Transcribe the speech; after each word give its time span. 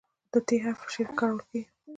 د 0.31 0.33
"ت" 0.47 0.49
حرف 0.63 0.79
په 0.85 0.89
شعر 0.93 1.07
کې 1.09 1.17
کارول 1.19 1.41
کیږي. 1.49 1.67